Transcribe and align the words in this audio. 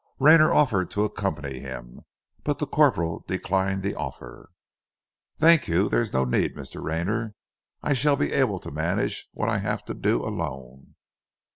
Rayner 0.17 0.51
offered 0.51 0.89
to 0.89 1.03
accompany 1.05 1.59
him; 1.59 2.05
but 2.43 2.57
the 2.57 2.65
corporal 2.65 3.23
declined 3.27 3.83
the 3.83 3.93
offer. 3.93 4.49
"Thank 5.37 5.67
you, 5.67 5.89
there 5.89 6.01
is 6.01 6.11
no 6.11 6.25
need, 6.25 6.55
Mr. 6.55 6.81
Rayner. 6.83 7.35
I 7.83 7.93
shall 7.93 8.15
be 8.15 8.31
able 8.33 8.57
to 8.61 8.71
manage 8.71 9.27
what 9.31 9.47
I 9.47 9.59
have 9.59 9.85
to 9.85 9.93
do 9.93 10.23
alone." 10.25 10.95